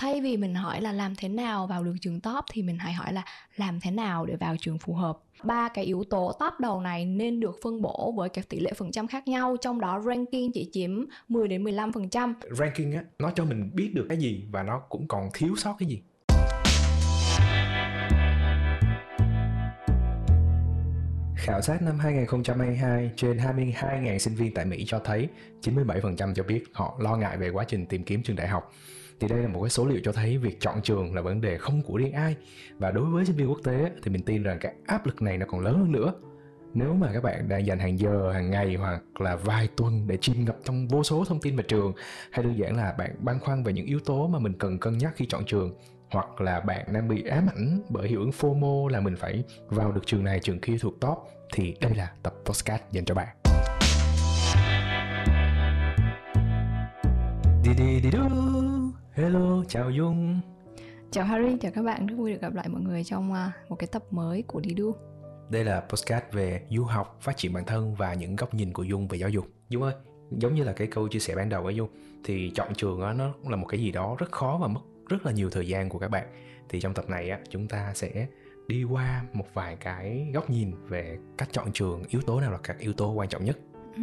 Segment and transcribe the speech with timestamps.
[0.00, 2.92] thay vì mình hỏi là làm thế nào vào được trường top thì mình hãy
[2.92, 3.22] hỏi là
[3.56, 5.18] làm thế nào để vào trường phù hợp.
[5.42, 8.72] Ba cái yếu tố top đầu này nên được phân bổ với các tỷ lệ
[8.76, 12.34] phần trăm khác nhau, trong đó ranking chỉ chiếm 10 đến 15 phần trăm.
[12.50, 15.76] Ranking á, nó cho mình biết được cái gì và nó cũng còn thiếu sót
[15.78, 16.02] cái gì.
[21.36, 25.28] Khảo sát năm 2022 trên 22.000 sinh viên tại Mỹ cho thấy
[25.62, 28.72] 97% cho biết họ lo ngại về quá trình tìm kiếm trường đại học.
[29.20, 31.58] Thì đây là một cái số liệu cho thấy việc chọn trường là vấn đề
[31.58, 32.36] không của riêng ai.
[32.78, 35.38] Và đối với sinh viên quốc tế thì mình tin rằng cái áp lực này
[35.38, 36.12] nó còn lớn hơn nữa.
[36.74, 40.18] Nếu mà các bạn đang dành hàng giờ, hàng ngày hoặc là vài tuần để
[40.20, 41.92] chìm ngập trong vô số thông tin về trường
[42.30, 44.98] hay đơn giản là bạn băn khoăn về những yếu tố mà mình cần cân
[44.98, 45.74] nhắc khi chọn trường
[46.10, 49.92] hoặc là bạn đang bị ám ảnh bởi hiệu ứng FOMO là mình phải vào
[49.92, 51.18] được trường này trường kia thuộc top
[51.54, 53.28] thì đây là tập postcard dành cho bạn.
[57.64, 58.59] Đi đi đi đu.
[59.20, 60.40] Hello, chào Dung.
[61.10, 63.76] Chào Harry, chào các bạn, rất vui được gặp lại mọi người trong à, một
[63.76, 64.94] cái tập mới của Đi Đu.
[65.50, 68.82] Đây là postcard về du học, phát triển bản thân và những góc nhìn của
[68.82, 69.46] Dung về giáo dục.
[69.68, 69.94] Dung ơi,
[70.30, 71.88] giống như là cái câu chia sẻ ban đầu ấy Dung,
[72.24, 75.26] thì chọn trường đó, nó là một cái gì đó rất khó và mất rất
[75.26, 76.26] là nhiều thời gian của các bạn
[76.68, 78.26] thì trong tập này á chúng ta sẽ
[78.68, 82.58] đi qua một vài cái góc nhìn về cách chọn trường yếu tố nào là
[82.62, 83.58] các yếu tố quan trọng nhất
[83.96, 84.02] ừ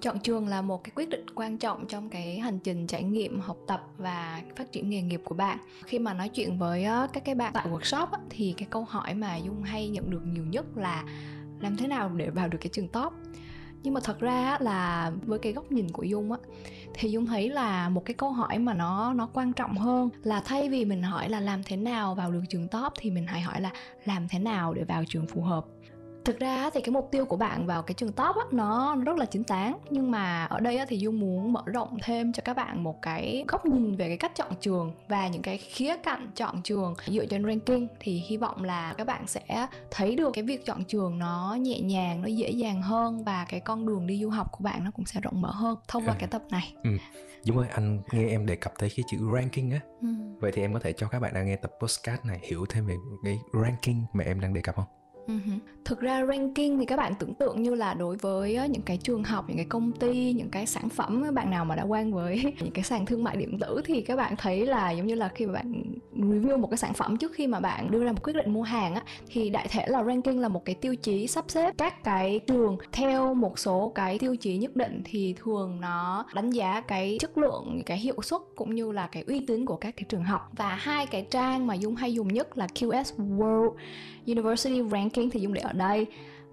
[0.00, 3.40] chọn trường là một cái quyết định quan trọng trong cái hành trình trải nghiệm
[3.40, 5.58] học tập và phát triển nghề nghiệp của bạn.
[5.84, 9.36] Khi mà nói chuyện với các cái bạn tại workshop thì cái câu hỏi mà
[9.36, 11.04] dung hay nhận được nhiều nhất là
[11.60, 13.12] làm thế nào để vào được cái trường top?
[13.82, 16.38] Nhưng mà thật ra là với cái góc nhìn của dung á,
[16.94, 20.42] thì dung thấy là một cái câu hỏi mà nó nó quan trọng hơn là
[20.44, 22.92] thay vì mình hỏi là làm thế nào vào được trường top?
[22.98, 23.70] thì mình hãy hỏi là
[24.04, 25.64] làm thế nào để vào trường phù hợp?
[26.24, 29.16] Thực ra thì cái mục tiêu của bạn vào cái trường top á, nó rất
[29.16, 32.42] là chính tán nhưng mà ở đây á, thì dung muốn mở rộng thêm cho
[32.44, 35.96] các bạn một cái góc nhìn về cái cách chọn trường và những cái khía
[35.96, 40.30] cạnh chọn trường dựa trên ranking thì hy vọng là các bạn sẽ thấy được
[40.34, 44.06] cái việc chọn trường nó nhẹ nhàng nó dễ dàng hơn và cái con đường
[44.06, 46.18] đi du học của bạn nó cũng sẽ rộng mở hơn thông qua ừ.
[46.18, 46.90] cái tập này ừ.
[47.44, 49.80] Dung ơi, anh nghe em đề cập tới cái chữ ranking á.
[50.00, 50.08] Ừ.
[50.40, 52.86] Vậy thì em có thể cho các bạn đang nghe tập podcast này hiểu thêm
[52.86, 54.99] về cái ranking mà em đang đề cập không?
[55.30, 55.58] Uh-huh.
[55.84, 58.96] Thực ra ranking thì các bạn tưởng tượng như là đối với ờ, những cái
[58.96, 61.82] trường học, những cái công ty, những cái sản phẩm các bạn nào mà đã
[61.82, 65.06] quen với những cái sàn thương mại điện tử thì các bạn thấy là giống
[65.06, 65.82] như là khi mà bạn
[66.16, 68.62] review một cái sản phẩm trước khi mà bạn đưa ra một quyết định mua
[68.62, 72.04] hàng á thì đại thể là ranking là một cái tiêu chí sắp xếp các
[72.04, 76.80] cái trường theo một số cái tiêu chí nhất định thì thường nó đánh giá
[76.80, 80.04] cái chất lượng, cái hiệu suất cũng như là cái uy tín của các cái
[80.08, 83.04] trường học và hai cái trang mà Dung hay dùng nhất là QS
[83.38, 83.70] World
[84.26, 86.06] University Ranking thì dùng để ở đây.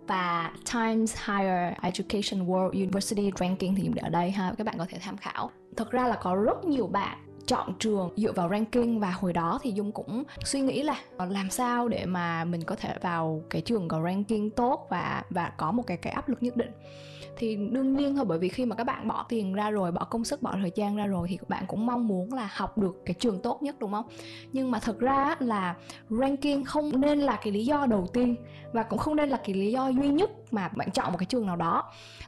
[0.07, 4.75] Và Times Higher Education World University Ranking thì dùng để ở đây ha, các bạn
[4.77, 5.51] có thể tham khảo.
[5.77, 7.17] Thật ra là có rất nhiều bạn
[7.47, 11.25] chọn trường dựa vào ranking và hồi đó thì dung cũng suy nghĩ là ờ,
[11.25, 15.51] làm sao để mà mình có thể vào cái trường có ranking tốt và và
[15.57, 16.71] có một cái cái áp lực nhất định
[17.37, 20.03] thì đương nhiên thôi bởi vì khi mà các bạn bỏ tiền ra rồi bỏ
[20.03, 22.77] công sức bỏ thời gian ra rồi thì các bạn cũng mong muốn là học
[22.77, 24.05] được cái trường tốt nhất đúng không?
[24.51, 25.75] Nhưng mà thực ra là
[26.09, 28.35] ranking không nên là cái lý do đầu tiên
[28.73, 31.25] và cũng không nên là cái lý do duy nhất mà bạn chọn một cái
[31.25, 31.83] trường nào đó.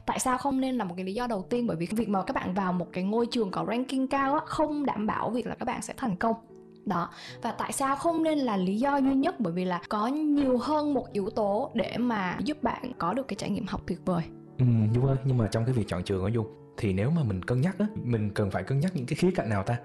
[0.06, 1.66] Tại sao không nên là một cái lý do đầu tiên?
[1.66, 4.40] Bởi vì việc mà các bạn vào một cái ngôi trường có ranking cao á,
[4.46, 6.36] không đảm bảo việc là các bạn sẽ thành công.
[6.84, 7.10] Đó.
[7.42, 9.40] Và tại sao không nên là lý do duy nhất?
[9.40, 13.28] Bởi vì là có nhiều hơn một yếu tố để mà giúp bạn có được
[13.28, 14.22] cái trải nghiệm học tuyệt vời.
[14.60, 17.22] Ừ, Dung ơi, nhưng mà trong cái việc chọn trường ở Dung thì nếu mà
[17.22, 19.76] mình cân nhắc á, mình cần phải cân nhắc những cái khía cạnh nào ta?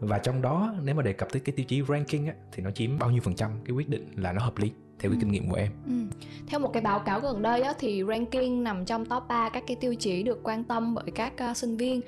[0.00, 2.70] Và trong đó nếu mà đề cập tới cái tiêu chí ranking á thì nó
[2.70, 5.20] chiếm bao nhiêu phần trăm cái quyết định là nó hợp lý theo cái ừ.
[5.20, 5.72] kinh nghiệm của em.
[5.86, 5.92] Ừ.
[6.46, 9.64] Theo một cái báo cáo gần đây á, thì ranking nằm trong top 3 các
[9.66, 12.00] cái tiêu chí được quan tâm bởi các uh, sinh viên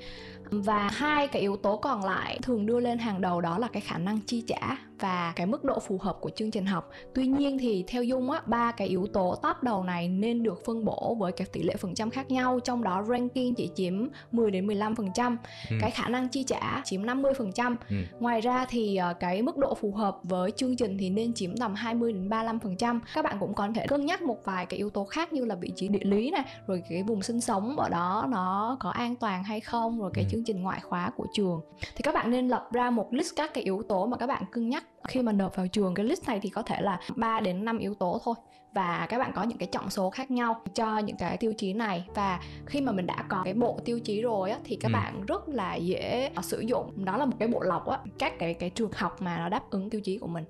[0.49, 3.81] và hai cái yếu tố còn lại thường đưa lên hàng đầu đó là cái
[3.81, 7.27] khả năng chi trả và cái mức độ phù hợp của chương trình học tuy
[7.27, 10.85] nhiên thì theo dung á ba cái yếu tố top đầu này nên được phân
[10.85, 14.51] bổ với các tỷ lệ phần trăm khác nhau trong đó ranking chỉ chiếm 10
[14.51, 15.37] đến 15 phần trăm
[15.69, 15.75] ừ.
[15.81, 17.95] cái khả năng chi trả chiếm 50 phần trăm ừ.
[18.19, 21.57] ngoài ra thì ờ, cái mức độ phù hợp với chương trình thì nên chiếm
[21.57, 24.65] tầm 20 đến 35 phần trăm các bạn cũng có thể cân nhắc một vài
[24.65, 27.41] cái yếu tố khác như là vị trí địa lý này rồi cái vùng sinh
[27.41, 30.29] sống ở đó nó có an toàn hay không rồi cái ừ.
[30.31, 31.61] chương trình ngoại khóa của trường
[31.95, 34.43] thì các bạn nên lập ra một list các cái yếu tố mà các bạn
[34.51, 37.39] cân nhắc khi mà nộp vào trường cái list này thì có thể là 3
[37.39, 38.35] đến 5 yếu tố thôi
[38.73, 41.73] và các bạn có những cái trọng số khác nhau cho những cái tiêu chí
[41.73, 44.89] này và khi mà mình đã có cái bộ tiêu chí rồi á thì các
[44.89, 44.93] ừ.
[44.93, 48.53] bạn rất là dễ sử dụng đó là một cái bộ lọc á các cái
[48.53, 50.43] cái trường học mà nó đáp ứng tiêu chí của mình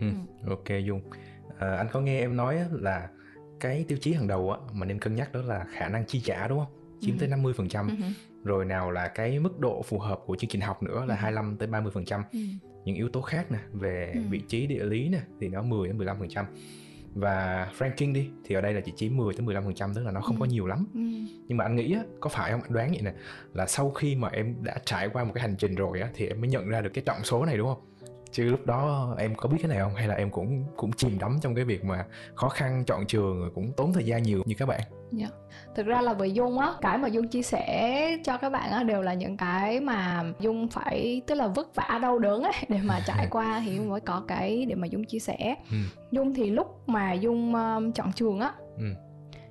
[0.00, 0.06] ừ.
[0.46, 0.50] Ừ.
[0.50, 1.00] ok dung
[1.58, 3.08] à, anh có nghe em nói là
[3.60, 6.20] cái tiêu chí hàng đầu á mà nên cân nhắc đó là khả năng chi
[6.24, 7.20] trả đúng không chiếm ừ.
[7.20, 7.94] tới 50% phần trăm ừ.
[8.44, 11.18] rồi nào là cái mức độ phù hợp của chương trình học nữa là Ừ.
[11.20, 12.22] 25 tới 30 phần trăm.
[12.84, 14.20] Những yếu tố khác nè về Ừ.
[14.30, 16.46] vị trí địa lý nè thì nó 10 đến 15 phần trăm
[17.14, 20.04] và ranking đi thì ở đây là chỉ chiếm 10 tới 15 phần trăm tức
[20.04, 20.40] là nó không Ừ.
[20.40, 21.00] có nhiều lắm Ừ.
[21.48, 23.12] nhưng mà anh nghĩ á, có phải không anh đoán vậy nè
[23.54, 26.26] là sau khi mà em đã trải qua một cái hành trình rồi á thì
[26.26, 27.80] em mới nhận ra được cái trọng số này đúng không
[28.32, 31.18] chứ lúc đó em có biết cái này không hay là em cũng cũng chìm
[31.18, 34.42] đắm trong cái việc mà khó khăn chọn trường rồi cũng tốn thời gian nhiều
[34.46, 34.80] như các bạn
[35.12, 35.26] Dạ.
[35.74, 38.82] Thực ra là với Dung á, cái mà Dung chia sẻ cho các bạn á
[38.82, 42.78] đều là những cái mà Dung phải tức là vất vả đau đớn ấy để
[42.84, 45.54] mà trải qua thì Dung mới có cái để mà Dung chia sẻ.
[45.70, 45.76] Ừ.
[46.10, 48.84] Dung thì lúc mà Dung um, chọn trường á, Ừ.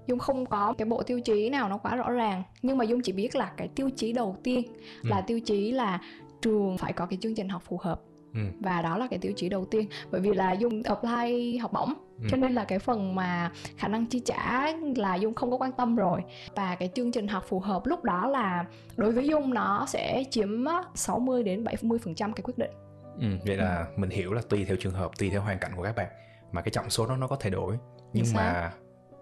[0.07, 3.01] Dung không có cái bộ tiêu chí nào nó quá rõ ràng, nhưng mà Dung
[3.01, 4.62] chỉ biết là cái tiêu chí đầu tiên
[5.04, 5.10] Ừ.
[5.10, 6.00] là tiêu chí là
[6.42, 8.01] trường phải có cái chương trình học phù hợp
[8.33, 8.39] Ừ.
[8.60, 11.94] và đó là cái tiêu chí đầu tiên bởi vì là dung apply học bổng
[12.22, 12.28] Ừ.
[12.31, 15.72] cho nên là cái phần mà khả năng chi trả là dung không có quan
[15.72, 16.22] tâm rồi
[16.56, 18.66] và cái chương trình học phù hợp lúc đó là
[18.98, 22.72] đối với dung nó sẽ chiếm á, 60 đến 70 phần trăm cái quyết định
[23.19, 25.84] Ừ, vậy là mình hiểu là tùy theo trường hợp, tùy theo hoàn cảnh của
[25.84, 26.07] các bạn
[26.51, 27.77] mà cái trọng số đó nó có thay đổi.
[28.13, 28.72] Nhưng Chính mà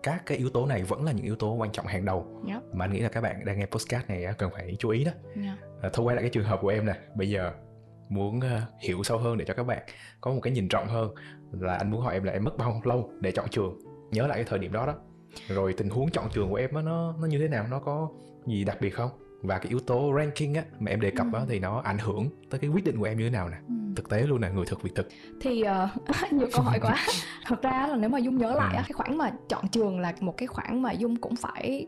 [0.03, 2.61] các cái yếu tố này vẫn là những yếu tố quan trọng hàng đầu Yep.
[2.73, 5.11] mà anh nghĩ là các bạn đang nghe podcast này cần phải chú ý đó.
[5.43, 5.57] yeah.
[5.81, 7.51] À, thôi quay lại cái trường hợp của em nè, bây giờ
[8.09, 9.83] muốn ờ, hiểu sâu hơn để cho các bạn
[10.21, 11.11] có một cái nhìn rộng hơn
[11.51, 13.79] là anh muốn hỏi em là em mất bao lâu để chọn trường,
[14.11, 14.93] nhớ lại cái thời điểm đó đó.
[15.47, 18.09] Rồi tình huống chọn trường của em á, nó nó như thế nào, nó có
[18.47, 19.09] gì đặc biệt không?
[19.41, 21.45] Và cái yếu tố ranking á mà em đề cập á Ừ.
[21.49, 23.57] thì nó ảnh hưởng tới cái quyết định của em như thế nào nè?
[23.67, 23.73] Ừ.
[23.95, 25.07] Thực tế luôn nè, người thực việc thực.
[25.41, 25.87] thì ờ,
[26.31, 26.95] nhiều câu hỏi quá
[27.45, 28.77] thật ra là nếu mà dung nhớ lại Ừ.
[28.77, 31.87] á, cái khoảng mà chọn trường là một cái khoảng mà dung cũng phải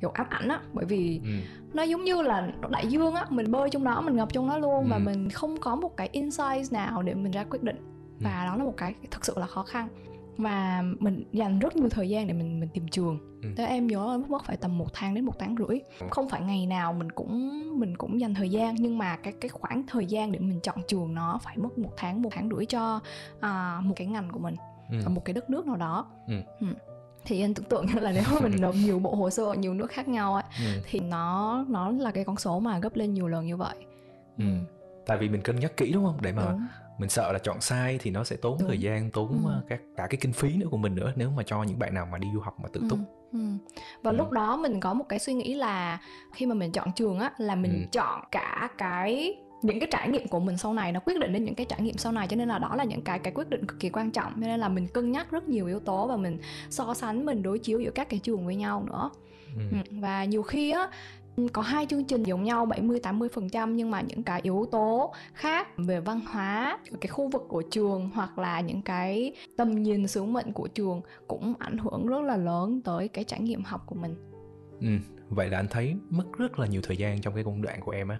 [0.00, 1.30] kiểu ám ảnh á bởi vì Ừ.
[1.74, 4.58] nó giống như là đại dương á mình bơi trong đó mình ngập trong đó
[4.58, 5.00] luôn mà Ừ.
[5.00, 7.76] mình không có một cái insight nào để mình ra quyết định
[8.20, 8.24] Ừ.
[8.24, 9.88] và đó là một cái thực sự là khó khăn
[10.36, 13.50] và mình dành rất nhiều thời gian để mình mình tìm trường Ừ.
[13.56, 15.78] Thế em nhớ mất phải tầm một tháng đến một tháng rưỡi
[16.10, 19.48] không phải ngày nào mình cũng mình cũng dành thời gian nhưng mà cái cái
[19.48, 22.66] khoảng thời gian để mình chọn trường nó phải mất một tháng một tháng rưỡi
[22.66, 23.00] cho
[23.40, 24.56] à, một cái ngành của mình
[24.90, 24.96] Ừ.
[25.04, 26.06] ở một cái đất nước nào đó
[26.60, 26.66] Ừ.
[27.24, 29.74] thì anh tưởng tượng là nếu mà mình nộp nhiều bộ hồ sơ ở nhiều
[29.74, 30.64] nước khác nhau ấy Ừ.
[30.84, 33.74] thì nó nó là cái con số mà gấp lên nhiều lần như vậy
[34.38, 34.44] Ừ.
[35.06, 36.18] Tại vì mình cân nhắc kỹ đúng không?
[36.22, 36.66] Để mà đúng
[36.98, 38.68] mình sợ là chọn sai thì nó sẽ tốn Đúng.
[38.68, 39.50] thời gian, tốn Ừ.
[39.50, 41.94] ờ, các cả cái kinh phí nữa của mình nữa nếu mà cho những bạn
[41.94, 42.98] nào mà đi du học mà tự túc.
[43.32, 43.38] Ừ, ừ.
[44.02, 44.16] và Ừ.
[44.16, 45.98] lúc đó mình có một cái suy nghĩ là
[46.34, 47.88] khi mà mình chọn trường á là mình Ừ.
[47.92, 51.44] chọn cả cái những cái trải nghiệm của mình sau này nó quyết định đến
[51.44, 53.50] những cái trải nghiệm sau này cho nên là đó là những cái cái quyết
[53.50, 56.06] định cực kỳ quan trọng cho nên là mình cân nhắc rất nhiều yếu tố
[56.06, 56.38] và mình
[56.70, 59.10] so sánh mình đối chiếu giữa các cái trường với nhau nữa
[59.56, 59.62] Ừ.
[59.70, 60.90] Ừ, và nhiều khi á
[61.52, 65.68] có hai chương trình giống nhau 70 80% nhưng mà những cái yếu tố khác
[65.76, 70.24] về văn hóa, cái khu vực của trường hoặc là những cái tầm nhìn sứ
[70.24, 73.94] mệnh của trường cũng ảnh hưởng rất là lớn tới cái trải nghiệm học của
[73.94, 74.14] mình.
[74.80, 74.88] Ừ.
[75.28, 77.92] Vậy là anh thấy mất rất là nhiều thời gian trong cái công đoạn của
[77.92, 78.18] em á.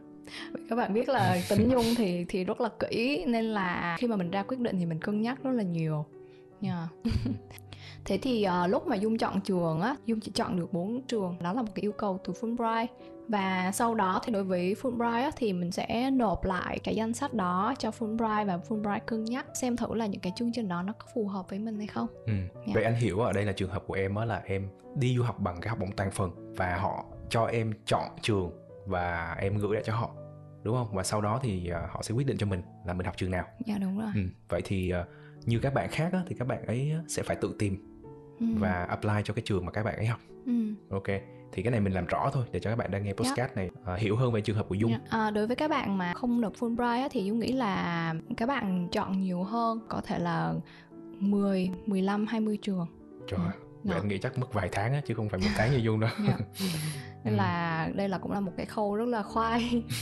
[0.52, 4.06] Vậy các bạn biết là tính nhung thì thì rất là kỹ nên là khi
[4.06, 6.04] mà mình ra quyết định thì mình cân nhắc rất là nhiều.
[6.60, 6.88] Yeah.
[8.04, 11.36] Thế thì uh, lúc mà Dung chọn trường á, Dung chỉ chọn được 4 trường,
[11.42, 12.86] đó là một cái yêu cầu từ Fulbright.
[13.28, 17.14] Và sau đó thì đối với Fulbright á, thì mình sẽ nộp lại cái danh
[17.14, 20.68] sách đó cho Fulbright và Fulbright cân nhắc xem thử là những cái chương trình
[20.68, 22.06] đó nó có phù hợp với mình hay không.
[22.26, 22.32] Ừ.
[22.74, 25.22] Vậy anh hiểu ở đây là trường hợp của em á là em đi du
[25.22, 28.50] học bằng cái học bổng toàn phần và họ cho em chọn trường
[28.86, 30.10] và em gửi lại cho họ
[30.62, 30.88] đúng không?
[30.94, 33.30] Và sau đó thì ờ, họ sẽ quyết định cho mình là mình học trường
[33.30, 33.44] nào.
[33.66, 34.10] Dạ đúng rồi.
[34.14, 34.20] Ừ.
[34.48, 35.04] Vậy thì ờ,
[35.44, 37.90] như các bạn khác á, thì các bạn ấy sẽ phải tự tìm
[38.40, 38.46] Ừ.
[38.58, 40.20] và apply cho cái trường mà các bạn ấy học.
[40.46, 40.52] Ừ.
[40.90, 41.04] Ok,
[41.52, 43.70] thì cái này mình làm rõ thôi để cho các bạn đang nghe podcast này
[43.84, 44.90] ờ, hiểu hơn về trường hợp của Dung.
[44.90, 44.98] Dạ.
[45.10, 48.46] À, đối với các bạn mà không nộp Fulbright á, thì Dung nghĩ là các
[48.46, 50.54] bạn chọn nhiều hơn có thể là
[51.20, 52.86] 10, 15, 20 trường
[53.28, 53.50] Trời, Ừ.
[53.84, 53.94] vậy Dạ.
[53.96, 56.10] anh nghĩ chắc mất vài tháng á, chứ không phải một tháng như Dung đâu.
[56.28, 56.36] Dạ.
[57.24, 57.38] nên Ừ.
[57.38, 59.82] là đây là cũng là một cái khâu rất là khoai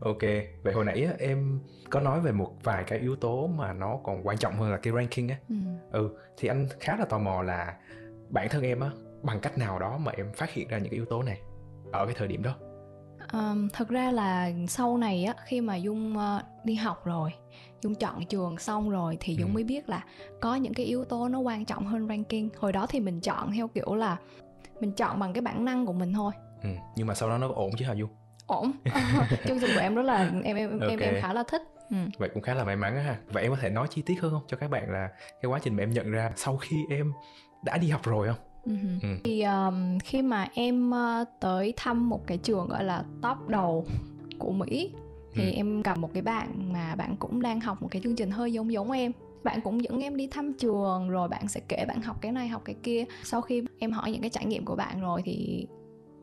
[0.00, 0.18] Ok,
[0.62, 1.60] vậy hồi nãy á, em
[1.90, 4.76] có nói về một vài cái yếu tố mà nó còn quan trọng hơn là
[4.76, 5.36] cái ranking á.
[5.48, 5.54] ừ.
[5.92, 7.76] Ừ, thì anh khá là tò mò là
[8.30, 8.90] bản thân em á,
[9.22, 11.40] bằng cách nào đó mà em phát hiện ra những cái yếu tố này
[11.92, 12.54] ở cái thời điểm đó.
[13.32, 17.30] Um, thật ra là sau này á khi mà dung ờ, đi học rồi
[17.82, 19.54] dung chọn trường xong rồi thì dung Ừ.
[19.54, 20.04] mới biết là
[20.40, 23.52] có những cái yếu tố nó quan trọng hơn ranking hồi đó thì mình chọn
[23.52, 24.16] theo kiểu là
[24.80, 26.32] mình chọn bằng cái bản năng của mình thôi
[26.62, 28.10] Ừ, nhưng mà sau đó nó ổn chứ hả Dung?
[28.46, 28.72] ổn
[29.46, 31.22] chương trình của em rất là em em em em Ok.
[31.22, 31.96] khá là thích ừ.
[32.18, 33.16] Vậy cũng khá là may mắn á ha.
[33.32, 35.08] Vậy em có thể nói chi tiết hơn không cho các bạn là
[35.42, 37.12] cái quá trình mà em nhận ra sau khi em
[37.64, 38.36] đã đi học rồi không?
[38.64, 38.72] Ừ.
[39.02, 39.08] Ừ.
[39.24, 43.86] Thì um, khi mà em uh, tới thăm một cái trường gọi là top đầu
[44.38, 44.90] của Mỹ
[45.34, 45.56] thì Ừ.
[45.56, 48.52] em gặp một cái bạn mà bạn cũng đang học một cái chương trình hơi
[48.52, 49.12] giống giống em
[49.44, 52.48] bạn cũng dẫn em đi thăm trường rồi bạn sẽ kể bạn học cái này
[52.48, 55.66] học cái kia sau khi em hỏi những cái trải nghiệm của bạn rồi thì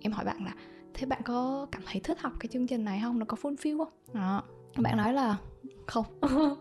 [0.02, 0.54] em hỏi bạn là
[0.94, 3.78] thế bạn có cảm thấy thích học cái chương trình này không nó có fulfill
[3.78, 4.44] không đó
[4.78, 5.38] bạn nói là
[5.86, 6.06] không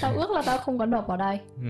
[0.00, 1.68] tao ước là tao không có nộp vào đây ừ.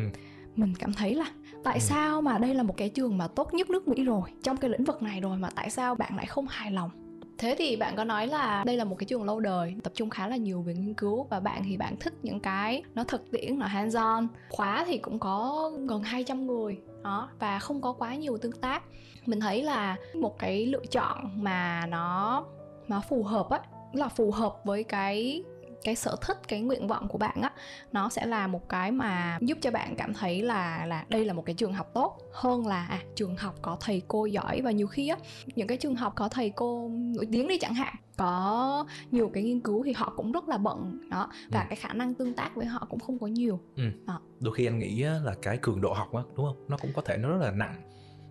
[0.57, 1.27] mình cảm thấy là
[1.69, 1.81] tại ừ.
[1.81, 4.71] sao mà đây là một cái trường mà tốt nhất nước mỹ rồi trong cái
[4.71, 6.91] lĩnh vực này rồi mà tại sao bạn lại không hài lòng?
[7.39, 10.11] Thế thì bạn có nói là đây là một cái trường lâu đời tập trung
[10.11, 13.31] khá là nhiều về nghiên cứu và bạn thì bạn thích những cái nó thực
[13.31, 14.29] tiễn nó hands on.
[14.49, 18.83] Khóa thì cũng có gần 200 người đó và không có quá nhiều tương tác.
[19.27, 22.45] Mình thấy là một cái lựa chọn mà nó
[22.89, 23.61] nó phù hợp á
[23.93, 25.43] là phù hợp với cái
[25.85, 27.53] cái sở thích cái nguyện vọng của bạn á
[27.93, 31.33] nó sẽ là một cái mà giúp cho bạn cảm thấy là là đây là
[31.33, 34.71] một cái trường học tốt hơn là à trường học có thầy cô giỏi và
[34.71, 35.17] nhiều khi á
[35.47, 39.43] những cái trường học có thầy cô nổi tiếng đi chẳng hạn có nhiều cái
[39.43, 41.67] nghiên cứu thì họ cũng rất là bận đó và ừ.
[41.69, 43.83] cái khả năng tương tác với họ cũng không có nhiều ừ.
[44.07, 44.21] đó.
[44.41, 47.03] đôi khi anh nghĩ là cái cường độ học á đúng không nó cũng có
[47.03, 47.75] thể nó rất là nặng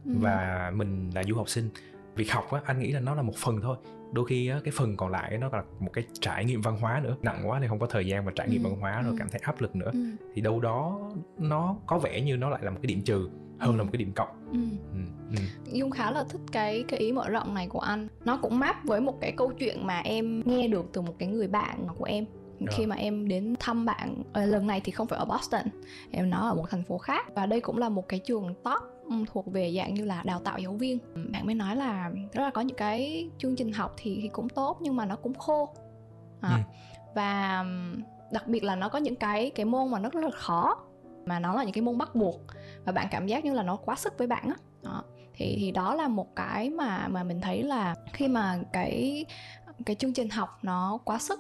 [0.06, 0.12] ừ.
[0.20, 1.70] và mình là du học sinh
[2.16, 3.78] việc học á anh nghĩ là nó là một phần thôi
[4.12, 7.00] đôi khi á, cái phần còn lại nó là một cái trải nghiệm văn hóa
[7.04, 8.70] nữa nặng quá thì không có thời gian mà trải nghiệm ừ.
[8.70, 9.16] văn hóa rồi ừ.
[9.20, 10.00] cảm thấy áp lực nữa ừ.
[10.34, 11.00] thì đâu đó
[11.38, 13.78] nó có vẻ như nó lại là một cái điểm trừ hơn ừ.
[13.78, 14.60] là một cái điểm cộng ừ.
[14.94, 15.00] Ừ.
[15.32, 15.44] Ừ.
[15.72, 18.76] dung khá là thích cái cái ý mở rộng này của anh nó cũng map
[18.84, 22.06] với một cái câu chuyện mà em nghe được từ một cái người bạn của
[22.06, 22.26] em
[22.70, 25.62] khi mà em đến thăm bạn ờ, lần này thì không phải ở Boston
[26.12, 28.82] em nói ở một thành phố khác và đây cũng là một cái trường top
[29.32, 31.00] thuộc về dạng như là đào tạo giáo viên
[31.32, 34.50] bạn mới nói là rất là có những cái chương trình học thì, thì cũng
[34.50, 35.74] tốt nhưng mà nó cũng khô
[36.42, 36.62] à, ừ.
[37.16, 37.66] và
[38.32, 40.78] đặc biệt là nó có những cái cái môn mà nó rất là khó
[41.26, 42.42] mà nó là những cái môn bắt buộc
[42.86, 45.04] và bạn cảm giác như là nó quá sức với bạn á đó.
[45.34, 49.26] thì thì đó là một cái mà mà mình thấy là khi mà cái
[49.86, 51.40] cái chương trình học nó quá sức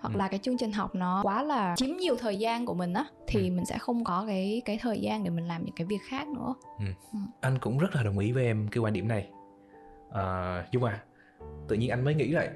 [0.00, 0.18] hoặc ừ.
[0.18, 3.04] là cái chương trình học nó quá là chiếm nhiều thời gian của mình á
[3.26, 3.54] thì ừ.
[3.54, 6.28] mình sẽ không có cái cái thời gian để mình làm những cái việc khác
[6.28, 6.84] nữa ừ.
[7.12, 7.18] Ừ.
[7.40, 9.28] anh cũng rất là đồng ý với em cái quan điểm này
[10.10, 11.02] à, dung à
[11.68, 12.48] tự nhiên anh mới nghĩ lại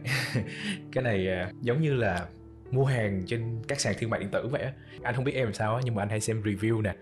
[0.92, 2.26] cái này à, giống như là
[2.70, 4.72] mua hàng trên các sàn thương mại điện tử vậy á
[5.02, 6.94] anh không biết em làm sao á nhưng mà anh hay xem review nè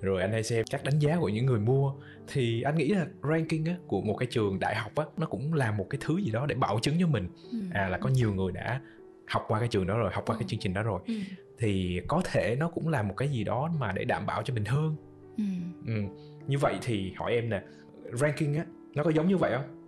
[0.00, 1.92] rồi anh hay xem các đánh giá của những người mua
[2.28, 5.54] thì anh nghĩ là ranking á, của một cái trường đại học á nó cũng
[5.54, 7.58] là một cái thứ gì đó để bảo chứng cho mình ừ.
[7.72, 8.80] à là có nhiều người đã
[9.26, 10.38] học qua cái trường đó rồi học qua ừ.
[10.38, 11.14] cái chương trình đó rồi ừ.
[11.58, 14.54] thì có thể nó cũng là một cái gì đó mà để đảm bảo cho
[14.54, 14.96] mình hơn
[15.36, 15.44] ừ.
[15.86, 16.02] Ừ.
[16.46, 17.62] như vậy thì hỏi em nè
[18.12, 18.64] ranking á
[18.94, 19.84] nó có giống như vậy không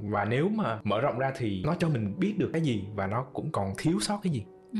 [0.00, 3.06] và nếu mà mở rộng ra thì nó cho mình biết được cái gì và
[3.06, 4.78] nó cũng còn thiếu sót cái gì ừ.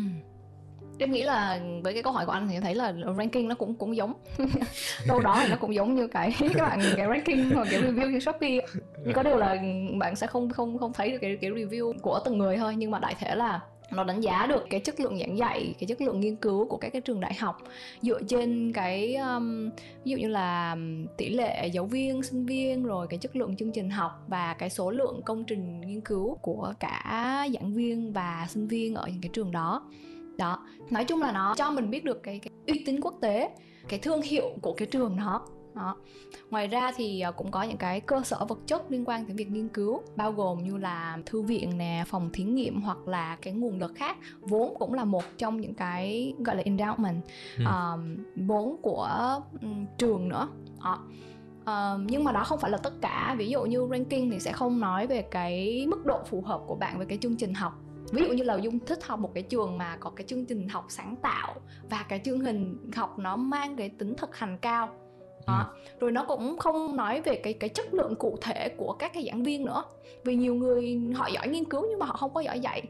[0.99, 3.55] em nghĩ là với cái câu hỏi của anh thì em thấy là ranking nó
[3.55, 4.13] cũng cũng giống
[5.09, 8.13] đâu đó thì nó cũng giống như cái các bạn cái ranking hoặc cái review
[8.13, 8.59] trên shopee
[9.05, 9.57] nhưng có điều là
[9.99, 12.91] bạn sẽ không không không thấy được cái cái review của từng người thôi nhưng
[12.91, 13.61] mà đại thể là
[13.93, 16.77] nó đánh giá được cái chất lượng giảng dạy cái chất lượng nghiên cứu của
[16.77, 17.59] các cái trường đại học.
[18.03, 19.71] Dựa trên cái um,
[20.05, 23.57] ví dụ như là um, tỷ lệ giáo viên sinh viên rồi cái chất lượng
[23.57, 27.03] chương trình học và cái số lượng công trình nghiên cứu của cả
[27.55, 29.91] giảng viên và sinh viên ở những cái trường đó.
[30.37, 33.51] Đó nói chung là nó cho mình biết được cái, cái uy tín quốc tế
[33.89, 35.97] cái thương hiệu của cái trường đó đó.
[36.51, 39.37] Ngoài ra thì ờ, cũng có những cái cơ sở vật chất liên quan tới
[39.37, 43.37] việc nghiên cứu bao gồm như là thư viện nè, phòng thí nghiệm hoặc là
[43.43, 47.21] cái nguồn lực khác vốn cũng là một trong những cái gọi là endowment
[47.59, 47.65] ừ.
[47.65, 50.49] um, vốn của um, trường nữa
[50.85, 50.99] đó.
[51.63, 54.53] Uh, nhưng mà đó không phải là tất cả ví dụ như ranking thì sẽ
[54.53, 57.73] không nói về cái mức độ phù hợp của bạn với cái chương trình học
[58.13, 60.69] ví dụ như là dung thích học một cái trường mà có cái chương trình
[60.69, 61.55] học sáng tạo
[61.91, 64.89] và cái chương trình học nó mang cái tính thực hành cao
[65.47, 65.67] đó.
[65.75, 65.91] Ừ.
[66.01, 69.27] rồi nó cũng không nói về cái cái chất lượng cụ thể của các cái
[69.27, 69.85] giảng viên nữa.
[70.25, 72.83] Vì nhiều người họ giỏi nghiên cứu nhưng mà họ không có giỏi dạy.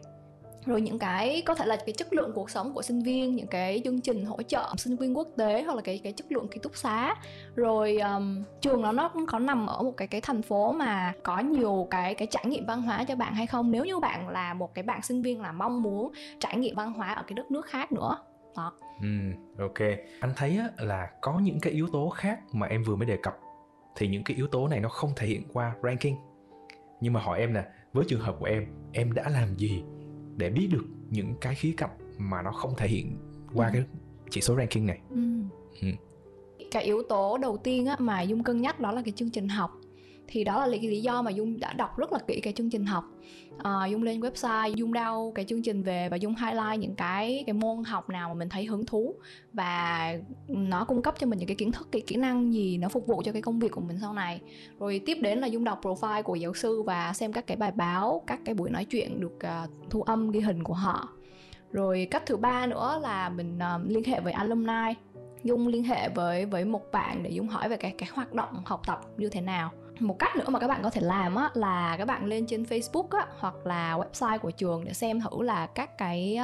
[0.67, 3.47] Rồi những cái có thể là cái chất lượng cuộc sống của sinh viên những
[3.47, 6.49] cái chương trình hỗ trợ sinh viên quốc tế hoặc là cái cái chất lượng
[6.49, 7.15] ký túc xá.
[7.55, 11.13] Rồi um, trường nó nó cũng có nằm ở một cái cái thành phố mà
[11.23, 13.71] có nhiều cái cái trải nghiệm văn hóa cho bạn hay không.
[13.71, 16.93] Nếu như bạn là một cái bạn sinh viên là mong muốn trải nghiệm văn
[16.93, 18.17] hóa ở cái đất nước khác nữa
[18.57, 19.09] đó ừ
[19.59, 19.79] ok
[20.21, 23.17] anh thấy á, là có những cái yếu tố khác mà em vừa mới đề
[23.17, 23.39] cập
[23.97, 26.15] thì những cái yếu tố này nó không thể hiện qua ranking
[27.01, 29.85] nhưng mà hỏi em nè với trường hợp của em em đã làm gì
[30.37, 33.19] để biết được những cái khía cạnh mà nó không thể hiện
[33.55, 33.71] qua ừ.
[33.73, 33.85] cái
[34.31, 35.43] chỉ số ranking này ừ.
[35.81, 35.89] Ừ.
[36.71, 39.49] cái yếu tố đầu tiên á, mà dung cân nhắc đó là cái chương trình
[39.49, 39.71] học
[40.33, 42.71] thì đó là lý, lý do mà dung đã đọc rất là kỹ cái chương
[42.71, 43.05] trình học.
[43.59, 47.45] À, dung lên website dung đau cái chương trình về và dung highlight những cái
[47.47, 49.15] cái môn học nào mà mình thấy hứng thú
[49.53, 50.15] và
[50.49, 53.07] nó cung cấp cho mình những cái kiến thức cái kỹ năng gì nó phục
[53.07, 54.41] vụ cho cái công việc của mình sau này.
[54.79, 57.73] Rồi tiếp đến là dung đọc profile của giáo sư và xem các cái bài
[57.75, 61.09] báo các cái buổi nói chuyện được uh, thu âm ghi hình của họ.
[61.73, 64.95] Rồi cách thứ ba nữa là mình uh, liên hệ với alumni.
[65.45, 68.63] Dung liên hệ với với một bạn để dung hỏi về cái cái hoạt động
[68.65, 69.71] học tập như thế nào
[70.03, 72.63] một cách nữa mà các bạn có thể làm á, là các bạn lên trên
[72.63, 76.39] Facebook á, hoặc là website của trường để xem thử là các cái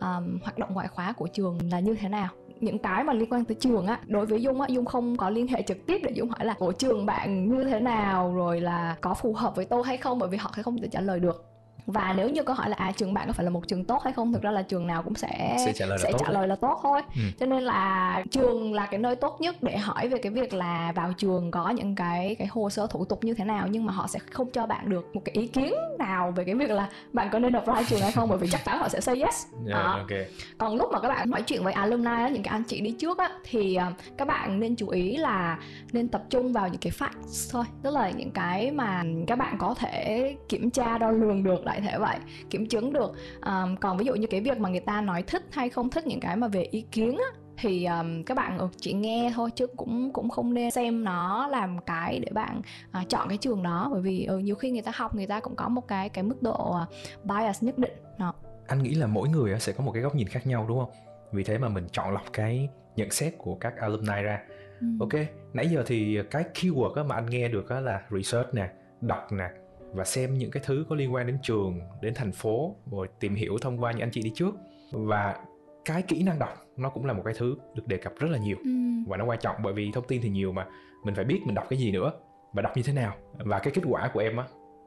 [0.00, 2.28] um, hoạt động ngoại khóa của trường là như thế nào.
[2.60, 5.30] Những cái mà liên quan tới trường á đối với dung á dung không có
[5.30, 8.34] liên hệ trực tiếp để dung hỏi là của trường bạn như thế nào?
[8.34, 10.18] Rồi là có phù hợp với tôi hay không?
[10.18, 11.44] Bởi vì họ sẽ không thể trả lời được
[11.88, 14.02] và nếu như câu hỏi là à trường bạn có phải là một trường tốt
[14.04, 16.18] hay không thực ra là trường nào cũng sẽ sẽ trả lời là, sẽ tốt,
[16.20, 17.02] trả lời là tốt thôi.
[17.14, 17.20] Ừ.
[17.38, 20.92] cho nên là trường là cái nơi tốt nhất để hỏi về cái việc là
[20.96, 23.92] vào trường có những cái cái hồ sơ thủ tục như thế nào nhưng mà
[23.92, 26.88] họ sẽ không cho bạn được một cái ý kiến nào về cái việc là
[27.12, 29.46] bạn có nên apply trường hay không bởi vì chắc chắn họ sẽ say yes.
[29.66, 30.26] Yeah, dạ, okay.
[30.58, 32.90] còn lúc mà các bạn nói chuyện với alumni á, những cái anh chị đi
[32.98, 35.58] trước á thì uh, các bạn nên chú ý là
[35.92, 37.64] nên tập trung vào những cái facts thôi.
[37.82, 41.77] Tức là những cái mà các bạn có thể kiểm tra đo lường được lại
[41.80, 42.16] thể vậy
[42.50, 43.12] kiểm chứng được
[43.46, 46.06] um, còn ví dụ như cái việc mà người ta nói thích hay không thích
[46.06, 49.50] những cái mà về ý kiến á, thì um, các bạn ừ, chỉ nghe thôi
[49.54, 52.62] chứ cũng cũng không nên xem nó làm cái để bạn
[53.02, 55.40] uh, chọn cái trường đó bởi vì uh, nhiều khi người ta học người ta
[55.40, 56.88] cũng có một cái cái mức độ uh,
[57.24, 58.34] bias nhất định đó.
[58.66, 60.90] anh nghĩ là mỗi người sẽ có một cái góc nhìn khác nhau đúng không
[61.32, 64.42] vì thế mà mình chọn lọc cái nhận xét của các alumni ra
[64.80, 64.86] ừ.
[65.00, 65.12] ok
[65.52, 68.70] nãy giờ thì cái keyword mà anh nghe được là research nè
[69.00, 69.48] đọc nè
[69.92, 73.34] và xem những cái thứ có liên quan đến trường đến thành phố rồi tìm
[73.34, 74.54] hiểu thông qua những anh chị đi trước.
[74.92, 75.44] Và
[75.84, 78.38] cái kỹ năng đọc nó cũng là một cái thứ được đề cập rất là
[78.38, 78.56] nhiều.
[78.64, 78.70] Ừ.
[79.06, 80.66] và nó quan trọng bởi vì thông tin thì nhiều mà
[81.04, 82.12] mình phải biết mình đọc cái gì nữa
[82.52, 83.14] và đọc như thế nào.
[83.38, 84.44] Và cái kết quả của em á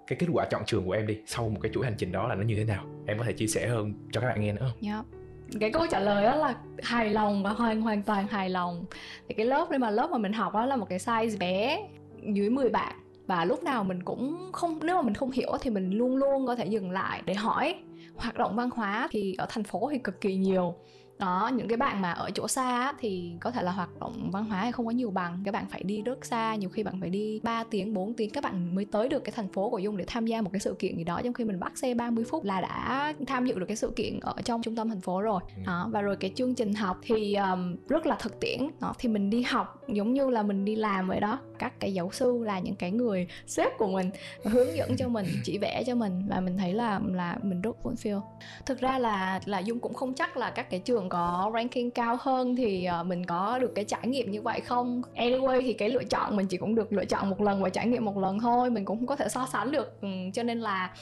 [0.07, 2.27] cái kết quả chọn trường của em đi sau một cái chuỗi hành trình đó
[2.27, 2.85] là nó như thế nào?
[3.05, 4.89] Em có thể chia sẻ hơn cho các bạn nghe nữa không?
[4.89, 5.21] Yep
[5.59, 8.85] cái câu trả lời đó là hài lòng và hoàn hoàn toàn hài lòng.
[9.27, 11.87] Thì cái lớp đây mà lớp mà mình học đó là một cái size bé
[12.33, 12.95] dưới 10 bạn
[13.31, 16.47] và lúc nào mình cũng không nếu mà mình không hiểu thì mình luôn luôn
[16.47, 17.75] có thể dừng lại để hỏi.
[18.15, 20.75] Hoạt động văn hóa thì ở thành phố thì cực kỳ nhiều.
[21.19, 24.45] Đó những cái bạn mà ở chỗ xa thì có thể là hoạt động văn
[24.45, 25.41] hóa hay không có nhiều bằng.
[25.45, 28.29] Các bạn phải đi rất xa nhiều khi bạn phải đi 3 tiếng 4 tiếng.
[28.29, 30.59] Các bạn mới tới được cái thành phố của Dung để tham gia một cái
[30.59, 31.21] sự kiện gì đó.
[31.23, 34.19] Trong khi mình bắt xe 30 phút là đã tham dự được cái sự kiện
[34.19, 35.41] ở trong trung tâm thành phố rồi.
[35.55, 35.61] Ừ.
[35.65, 38.59] đó và rồi cái chương trình học thì um, rất là thực tiễn.
[38.79, 41.93] Đó thì mình đi học giống như là mình đi làm vậy đó các cái
[41.93, 44.09] giáo sư là những cái người sếp của mình
[44.43, 47.75] hướng dẫn cho mình, chỉ vẽ cho mình và mình thấy là là mình rất
[47.83, 48.21] fulfill
[48.65, 52.17] thực ra là là dung cũng không chắc là các cái trường có ranking cao
[52.19, 55.01] hơn thì ờ, mình có được cái trải nghiệm như vậy không.
[55.15, 57.87] Anyway thì cái lựa chọn mình chỉ cũng được lựa chọn một lần và trải
[57.87, 60.59] nghiệm một lần thôi, mình cũng không có thể so sánh được ừ, cho nên
[60.59, 60.95] là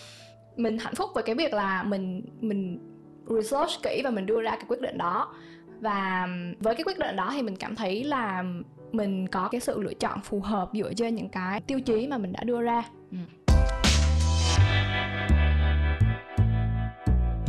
[0.55, 2.79] mình hạnh phúc với cái việc là mình mình
[3.27, 5.35] research kỹ và mình đưa ra cái quyết định đó.
[5.81, 8.43] Và ừ, với cái quyết định đó thì mình cảm thấy là
[8.91, 12.17] mình có cái sự lựa chọn phù hợp dựa trên những cái tiêu chí mà
[12.17, 12.83] mình đã đưa ra.
[13.11, 13.17] Ừ.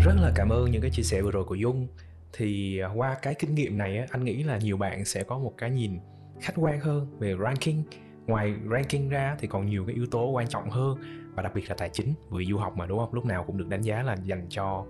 [0.05, 1.89] rất là cảm ơn những cái chia sẻ vừa rồi của dung.
[2.33, 5.55] Thì à, qua cái kinh nghiệm này anh nghĩ là nhiều bạn sẽ có một
[5.59, 5.99] cái nhìn
[6.41, 7.83] khách quan hơn về ranking.
[8.27, 10.99] Ngoài ranking ra thì còn nhiều cái yếu tố quan trọng hơn
[11.35, 12.15] và đặc biệt là tài chính.
[12.31, 13.15] Vì du học mà đúng không?
[13.15, 14.85] Lúc nào cũng được đánh giá là dành cho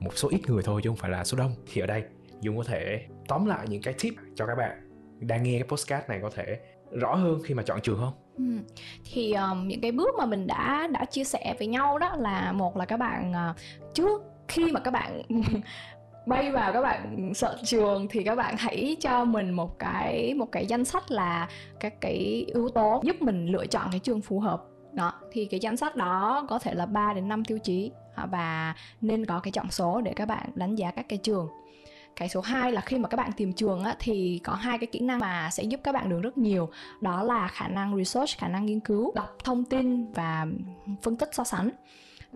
[0.00, 1.54] một số ít người thôi chứ không phải là số đông.
[1.72, 2.04] Thì ở đây
[2.40, 4.89] dung có thể tóm lại những cái tip cho các bạn
[5.20, 6.58] đang nghe cái postcard này có thể
[6.90, 8.12] rõ hơn khi mà chọn trường không?
[8.36, 8.74] Ừ.
[9.12, 12.52] Thì um, những cái bước mà mình đã đã chia sẻ với nhau đó là
[12.52, 13.56] một là các bạn uh,
[13.94, 15.22] trước khi mà các bạn
[16.26, 20.52] bay vào các bạn sợ trường thì các bạn hãy cho mình một cái một
[20.52, 21.48] cái danh sách là
[21.80, 25.60] các cái yếu tố giúp mình lựa chọn cái trường phù hợp đó thì cái
[25.60, 29.40] danh sách đó có thể là 3 đến 5 tiêu chí ờ, và nên có
[29.40, 31.48] cái trọng số để các bạn đánh giá các cái trường
[32.20, 34.86] cái số 2 là khi mà các bạn tìm trường á, thì có hai cái
[34.86, 36.70] kỹ năng mà sẽ giúp các bạn được rất nhiều.
[37.00, 40.46] Đó là khả năng research khả năng nghiên cứu đọc thông tin và
[41.02, 41.70] phân tích so sánh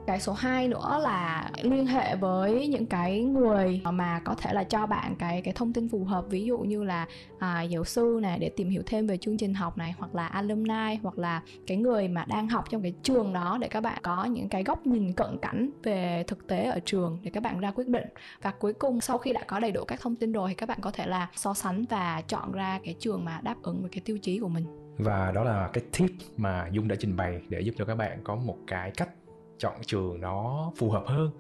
[0.07, 4.65] cái số 2 nữa là liên hệ với những cái người mà có thể là
[4.65, 6.25] cho bạn cái cái thông tin phù hợp.
[6.29, 7.07] Ví dụ như là
[7.39, 10.27] à, giáo sư này để tìm hiểu thêm về chương trình học này hoặc là
[10.27, 13.99] alumni hoặc là cái người mà đang học trong cái trường đó để các bạn
[14.03, 17.61] có những cái góc nhìn cận cảnh về thực tế ở trường để các bạn
[17.61, 18.07] ra quyết định.
[18.43, 20.69] Và cuối cùng sau khi đã có đầy đủ các thông tin rồi thì các
[20.69, 23.91] bạn có thể là so sánh và chọn ra cái trường mà đáp ứng với
[23.91, 24.67] cái tiêu chí của mình.
[24.99, 28.21] Và đó là cái tip mà Dung đã trình bày để giúp cho các bạn
[28.25, 29.09] có một cái cách
[29.59, 31.31] chọn trường nó phù hợp hơn.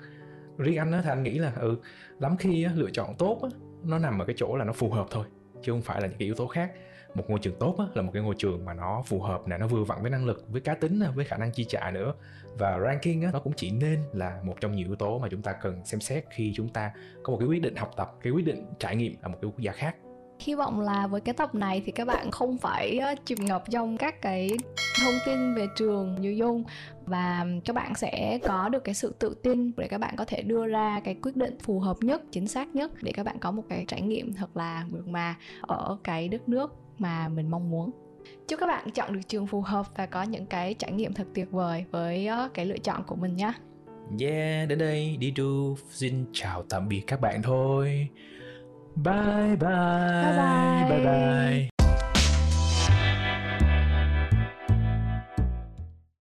[0.58, 1.76] Riêng anh á thì anh nghĩ là ừ
[2.18, 3.48] lắm khi á, lựa chọn tốt á,
[3.84, 5.26] nó nằm ở cái chỗ là nó phù hợp thôi
[5.62, 6.72] chứ không phải là những cái yếu tố khác.
[7.14, 9.58] Một ngôi trường tốt á, là một cái ngôi trường mà nó phù hợp nè
[9.58, 12.14] nó vừa vặn với năng lực với cá tính với khả năng chi trả nữa.
[12.58, 15.42] Và ranking á, nó cũng chỉ nên là một trong nhiều yếu tố mà chúng
[15.42, 18.32] ta cần xem xét khi chúng ta có một cái quyết định học tập cái
[18.32, 19.96] quyết định trải nghiệm ở một cái quốc gia khác
[20.40, 23.70] hy vọng là với cái tập này thì các bạn không phải ờ, chìm ngập
[23.70, 24.50] trong các cái
[25.04, 26.64] thông tin về trường như dung
[27.06, 30.42] và các bạn sẽ có được cái sự tự tin để các bạn có thể
[30.42, 33.50] đưa ra cái quyết định phù hợp nhất chính xác nhất để các bạn có
[33.50, 37.70] một cái trải nghiệm thật là mượt mà ở cái đất nước mà mình mong
[37.70, 37.90] muốn.
[38.48, 41.26] Chúc các bạn chọn được trường phù hợp và có những cái trải nghiệm thật
[41.34, 43.52] tuyệt vời với ờ, cái lựa chọn của mình nhé
[44.20, 48.08] Yeah, đến đây đi du xin chào tạm biệt các bạn thôi.
[49.02, 51.73] 拜拜拜拜。